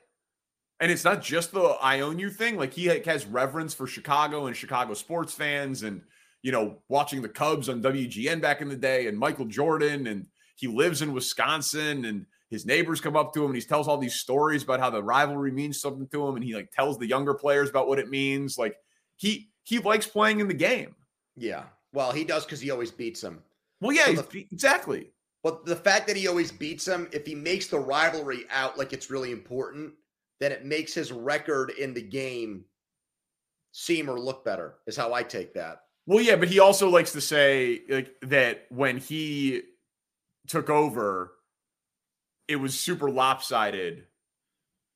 and 0.78 0.92
it's 0.92 1.04
not 1.04 1.22
just 1.22 1.50
the 1.50 1.60
I 1.60 2.00
own 2.00 2.20
you 2.20 2.30
thing. 2.30 2.56
Like 2.56 2.72
he 2.72 2.86
has 2.86 3.26
reverence 3.26 3.74
for 3.74 3.88
Chicago 3.88 4.46
and 4.46 4.56
Chicago 4.56 4.94
sports 4.94 5.34
fans, 5.34 5.82
and 5.82 6.02
you 6.40 6.52
know, 6.52 6.78
watching 6.88 7.20
the 7.20 7.28
Cubs 7.28 7.68
on 7.68 7.82
WGN 7.82 8.40
back 8.40 8.60
in 8.60 8.68
the 8.68 8.76
day 8.76 9.08
and 9.08 9.18
Michael 9.18 9.46
Jordan 9.46 10.06
and 10.06 10.26
he 10.54 10.68
lives 10.68 11.02
in 11.02 11.12
Wisconsin 11.12 12.04
and 12.04 12.26
his 12.48 12.64
neighbors 12.64 13.00
come 13.00 13.16
up 13.16 13.34
to 13.34 13.40
him 13.40 13.50
and 13.50 13.56
he 13.56 13.62
tells 13.62 13.88
all 13.88 13.98
these 13.98 14.20
stories 14.20 14.62
about 14.62 14.78
how 14.78 14.88
the 14.88 15.02
rivalry 15.02 15.50
means 15.50 15.80
something 15.80 16.06
to 16.12 16.28
him 16.28 16.36
and 16.36 16.44
he 16.44 16.54
like 16.54 16.70
tells 16.70 16.96
the 16.96 17.08
younger 17.08 17.34
players 17.34 17.68
about 17.68 17.88
what 17.88 17.98
it 17.98 18.08
means. 18.08 18.56
Like 18.56 18.76
he 19.16 19.50
he 19.64 19.78
likes 19.78 20.06
playing 20.06 20.40
in 20.40 20.48
the 20.48 20.54
game. 20.54 20.94
Yeah. 21.36 21.64
Well, 21.92 22.12
he 22.12 22.24
does 22.24 22.44
because 22.44 22.60
he 22.60 22.70
always 22.70 22.90
beats 22.90 23.22
him. 23.22 23.42
Well, 23.80 23.92
yeah, 23.92 24.14
So 24.14 24.22
the- 24.22 24.46
exactly. 24.52 25.10
But 25.42 25.64
the 25.64 25.76
fact 25.76 26.06
that 26.08 26.16
he 26.16 26.26
always 26.28 26.50
beats 26.50 26.86
him, 26.88 27.08
if 27.12 27.24
he 27.26 27.34
makes 27.34 27.68
the 27.68 27.78
rivalry 27.78 28.44
out 28.50 28.76
like 28.78 28.92
it's 28.92 29.10
really 29.10 29.30
important, 29.32 29.92
then 30.40 30.50
it 30.52 30.64
makes 30.64 30.92
his 30.92 31.12
record 31.12 31.70
in 31.70 31.94
the 31.94 32.02
game 32.02 32.64
seem 33.72 34.08
or 34.10 34.18
look 34.18 34.44
better, 34.44 34.74
is 34.86 34.96
how 34.96 35.12
I 35.12 35.22
take 35.22 35.54
that. 35.54 35.82
Well, 36.06 36.20
yeah, 36.20 36.36
but 36.36 36.48
he 36.48 36.58
also 36.60 36.88
likes 36.88 37.12
to 37.12 37.20
say 37.20 37.82
like 37.88 38.14
that 38.22 38.66
when 38.70 38.96
he 38.98 39.62
took 40.48 40.68
over, 40.70 41.32
it 42.48 42.56
was 42.56 42.78
super 42.78 43.10
lopsided. 43.10 44.06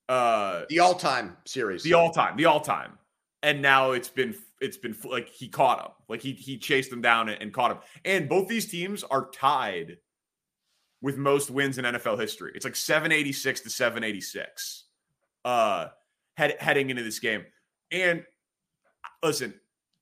Uh 0.08 0.64
The 0.68 0.80
all 0.80 0.94
time 0.94 1.36
series. 1.46 1.82
the 1.82 1.94
all 1.94 2.10
time, 2.12 2.36
the 2.36 2.46
all 2.46 2.60
time, 2.60 2.98
and 3.42 3.62
now 3.62 3.92
it's 3.92 4.08
been 4.08 4.34
it's 4.60 4.76
been 4.76 4.96
like 5.04 5.28
he 5.28 5.48
caught 5.48 5.80
him, 5.80 5.92
like 6.08 6.20
he 6.20 6.32
he 6.32 6.58
chased 6.58 6.92
him 6.92 7.00
down 7.00 7.28
and, 7.28 7.40
and 7.42 7.52
caught 7.52 7.70
him, 7.70 7.78
and 8.04 8.28
both 8.28 8.48
these 8.48 8.66
teams 8.66 9.02
are 9.04 9.30
tied 9.30 9.98
with 11.02 11.16
most 11.16 11.50
wins 11.50 11.78
in 11.78 11.84
NFL 11.84 12.20
history. 12.20 12.52
It's 12.54 12.64
like 12.64 12.76
seven 12.76 13.12
eighty 13.12 13.32
six 13.32 13.60
to 13.62 13.70
seven 13.70 14.04
eighty 14.04 14.20
six, 14.20 14.84
uh, 15.44 15.88
head, 16.36 16.56
heading 16.60 16.90
into 16.90 17.02
this 17.02 17.18
game. 17.18 17.44
And 17.90 18.24
listen, 19.22 19.54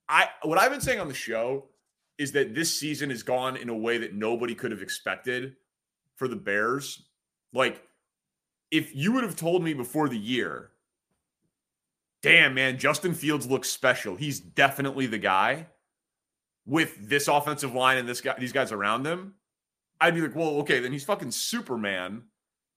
I 0.08 0.28
what 0.42 0.58
I've 0.58 0.70
been 0.70 0.80
saying 0.80 1.00
on 1.00 1.08
the 1.08 1.14
show 1.14 1.66
is 2.18 2.32
that 2.32 2.54
this 2.54 2.74
season 2.78 3.10
has 3.10 3.22
gone 3.22 3.56
in 3.56 3.68
a 3.68 3.76
way 3.76 3.98
that 3.98 4.14
nobody 4.14 4.54
could 4.54 4.72
have 4.72 4.82
expected 4.82 5.54
for 6.16 6.26
the 6.26 6.36
Bears. 6.36 7.06
Like, 7.52 7.80
if 8.72 8.94
you 8.94 9.12
would 9.12 9.22
have 9.22 9.36
told 9.36 9.62
me 9.62 9.72
before 9.72 10.08
the 10.08 10.18
year 10.18 10.72
damn 12.22 12.54
man 12.54 12.78
justin 12.78 13.14
fields 13.14 13.46
looks 13.46 13.68
special 13.70 14.16
he's 14.16 14.40
definitely 14.40 15.06
the 15.06 15.18
guy 15.18 15.66
with 16.66 17.08
this 17.08 17.28
offensive 17.28 17.74
line 17.74 17.96
and 17.98 18.08
this 18.08 18.20
guy 18.20 18.34
these 18.38 18.52
guys 18.52 18.72
around 18.72 19.06
him 19.06 19.34
i'd 20.00 20.14
be 20.14 20.20
like 20.20 20.34
well 20.34 20.56
okay 20.60 20.80
then 20.80 20.92
he's 20.92 21.04
fucking 21.04 21.30
superman 21.30 22.22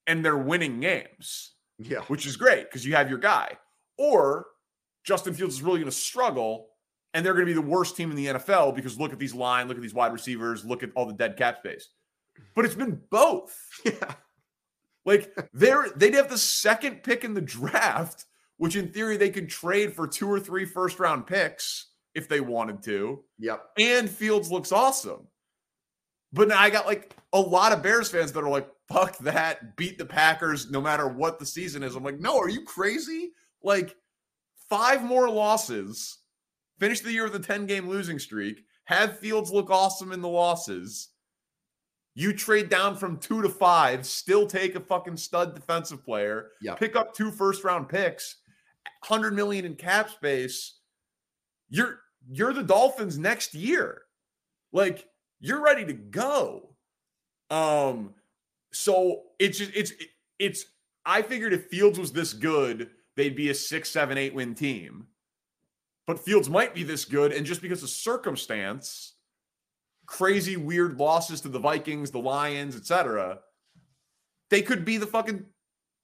and 0.07 0.23
they're 0.23 0.37
winning 0.37 0.79
games 0.79 1.53
Yeah. 1.79 2.01
which 2.01 2.25
is 2.25 2.37
great 2.37 2.63
because 2.65 2.85
you 2.85 2.95
have 2.95 3.09
your 3.09 3.19
guy 3.19 3.57
or 3.97 4.45
Justin 5.03 5.33
Fields 5.33 5.55
is 5.55 5.61
really 5.63 5.79
going 5.79 5.89
to 5.89 5.95
struggle 5.97 6.67
and 7.15 7.25
they're 7.25 7.33
going 7.33 7.45
to 7.47 7.49
be 7.49 7.59
the 7.59 7.61
worst 7.61 7.97
team 7.97 8.11
in 8.11 8.15
the 8.15 8.27
NFL 8.27 8.75
because 8.75 8.99
look 8.99 9.11
at 9.11 9.17
these 9.17 9.33
line, 9.33 9.67
look 9.67 9.75
at 9.75 9.81
these 9.81 9.95
wide 9.95 10.13
receivers, 10.13 10.63
look 10.63 10.83
at 10.83 10.91
all 10.95 11.07
the 11.07 11.13
dead 11.13 11.37
cap 11.37 11.57
space. 11.57 11.89
But 12.55 12.65
it's 12.65 12.75
been 12.75 13.01
both. 13.09 13.57
Yeah. 13.85 14.13
Like 15.05 15.35
they're 15.53 15.87
they'd 15.95 16.13
have 16.13 16.29
the 16.29 16.37
second 16.37 17.01
pick 17.01 17.23
in 17.23 17.33
the 17.33 17.41
draft, 17.41 18.25
which 18.61 18.75
in 18.75 18.87
theory 18.89 19.17
they 19.17 19.31
could 19.31 19.49
trade 19.49 19.91
for 19.91 20.07
two 20.07 20.29
or 20.31 20.39
three 20.39 20.65
first 20.65 20.99
round 20.99 21.25
picks 21.25 21.87
if 22.13 22.29
they 22.29 22.39
wanted 22.41 22.83
to. 22.83 23.23
Yep. 23.39 23.59
And 23.79 24.07
Fields 24.07 24.51
looks 24.51 24.71
awesome. 24.71 25.25
But 26.31 26.47
now 26.49 26.59
I 26.59 26.69
got 26.69 26.85
like 26.85 27.15
a 27.33 27.39
lot 27.39 27.71
of 27.71 27.81
Bears 27.81 28.11
fans 28.11 28.31
that 28.33 28.43
are 28.43 28.49
like, 28.51 28.69
fuck 28.87 29.17
that, 29.17 29.75
beat 29.77 29.97
the 29.97 30.05
Packers 30.05 30.69
no 30.69 30.79
matter 30.79 31.07
what 31.07 31.39
the 31.39 31.45
season 31.45 31.81
is. 31.81 31.95
I'm 31.95 32.03
like, 32.03 32.19
no, 32.19 32.37
are 32.37 32.49
you 32.49 32.61
crazy? 32.61 33.31
Like 33.63 33.95
five 34.69 35.03
more 35.03 35.27
losses, 35.27 36.19
finish 36.77 36.99
the 36.99 37.11
year 37.11 37.23
with 37.23 37.33
a 37.33 37.39
10 37.39 37.65
game 37.65 37.89
losing 37.89 38.19
streak, 38.19 38.63
have 38.85 39.17
Fields 39.17 39.51
look 39.51 39.71
awesome 39.71 40.11
in 40.11 40.21
the 40.21 40.29
losses. 40.29 41.09
You 42.13 42.31
trade 42.31 42.69
down 42.69 42.95
from 42.95 43.17
two 43.17 43.41
to 43.41 43.49
five, 43.49 44.05
still 44.05 44.45
take 44.45 44.75
a 44.75 44.81
fucking 44.81 45.17
stud 45.17 45.55
defensive 45.55 46.05
player, 46.05 46.49
Yep. 46.61 46.77
pick 46.77 46.95
up 46.95 47.15
two 47.15 47.31
first 47.31 47.63
round 47.63 47.89
picks, 47.89 48.35
100 49.07 49.33
million 49.33 49.65
in 49.65 49.75
cap 49.75 50.09
space. 50.09 50.79
You're 51.69 51.99
you're 52.29 52.53
the 52.53 52.63
Dolphins 52.63 53.17
next 53.17 53.53
year. 53.53 54.03
Like 54.71 55.07
you're 55.39 55.63
ready 55.63 55.85
to 55.85 55.93
go. 55.93 56.75
Um 57.49 58.13
so 58.71 59.23
it's 59.39 59.57
just 59.57 59.71
it's 59.75 59.93
it's 60.39 60.65
I 61.05 61.21
figured 61.21 61.53
if 61.53 61.67
Fields 61.67 61.99
was 61.99 62.11
this 62.11 62.33
good, 62.33 62.89
they'd 63.15 63.35
be 63.35 63.49
a 63.49 63.55
six, 63.55 63.89
seven, 63.89 64.17
eight 64.17 64.33
win 64.33 64.53
team. 64.53 65.07
But 66.05 66.19
Fields 66.19 66.49
might 66.49 66.75
be 66.75 66.83
this 66.83 67.05
good, 67.05 67.31
and 67.31 67.45
just 67.45 67.61
because 67.61 67.83
of 67.83 67.89
circumstance, 67.89 69.13
crazy 70.05 70.57
weird 70.57 70.99
losses 70.99 71.41
to 71.41 71.49
the 71.49 71.59
Vikings, 71.59 72.11
the 72.11 72.19
Lions, 72.19 72.75
etc., 72.75 73.39
they 74.49 74.61
could 74.61 74.83
be 74.83 74.97
the 74.97 75.07
fucking 75.07 75.45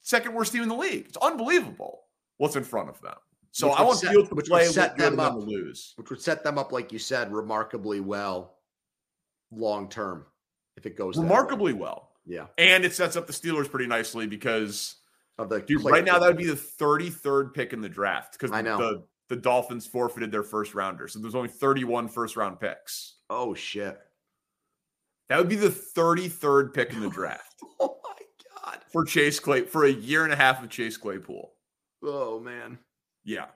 second 0.01 0.33
worst 0.33 0.53
team 0.53 0.63
in 0.63 0.69
the 0.69 0.75
league. 0.75 1.05
It's 1.07 1.17
unbelievable 1.17 2.06
what's 2.37 2.55
in 2.55 2.63
front 2.63 2.89
of 2.89 3.01
them. 3.01 3.15
So 3.51 3.69
Which 3.69 3.77
I 3.79 3.83
want 3.83 3.99
set- 3.99 4.11
Fields 4.11 4.29
to 4.29 4.35
which 4.35 4.43
would 4.49 4.49
play 4.57 4.65
set 4.65 4.97
them 4.97 5.19
up. 5.19 5.33
to 5.33 5.39
lose. 5.39 5.93
Which 5.97 6.09
would 6.09 6.21
set 6.21 6.43
them 6.43 6.57
up, 6.57 6.71
like 6.71 6.91
you 6.91 6.99
said, 6.99 7.31
remarkably 7.33 7.99
well 7.99 8.57
long 9.51 9.89
term 9.89 10.25
if 10.75 10.85
it 10.85 10.97
goes. 10.97 11.17
Remarkably 11.17 11.73
well. 11.73 12.11
Yeah. 12.25 12.47
And 12.57 12.83
it 12.85 12.93
sets 12.93 13.15
up 13.15 13.25
the 13.25 13.33
Steelers 13.33 13.69
pretty 13.69 13.87
nicely 13.87 14.27
because 14.27 14.97
Of 15.37 15.49
the 15.49 15.61
Dude, 15.61 15.83
right 15.85 16.03
now 16.03 16.19
that 16.19 16.27
would 16.27 16.37
be 16.37 16.45
the 16.45 16.53
33rd 16.55 17.53
pick 17.53 17.73
in 17.73 17.81
the 17.81 17.89
draft 17.89 18.33
because 18.33 18.51
I 18.51 18.61
know. 18.61 18.77
the 18.77 19.03
the 19.29 19.35
Dolphins 19.35 19.85
forfeited 19.87 20.31
their 20.31 20.43
first 20.43 20.73
rounder. 20.73 21.07
So 21.07 21.19
there's 21.19 21.35
only 21.35 21.49
31 21.49 22.07
first 22.09 22.35
round 22.37 22.59
picks. 22.59 23.15
Oh 23.29 23.53
shit. 23.53 23.97
That 25.29 25.39
would 25.39 25.49
be 25.49 25.55
the 25.55 25.69
33rd 25.69 26.73
pick 26.73 26.93
in 26.93 27.01
the 27.01 27.09
draft 27.09 27.55
Oh 27.79 27.97
my 28.03 28.15
god. 28.63 28.79
for 28.91 29.03
Chase 29.03 29.39
Clay 29.39 29.63
for 29.63 29.83
a 29.85 29.91
year 29.91 30.23
and 30.23 30.31
a 30.31 30.37
half 30.37 30.63
of 30.63 30.69
Chase 30.69 30.95
Claypool. 30.97 31.51
Oh 32.03 32.39
man. 32.39 32.79
Yeah. 33.23 33.47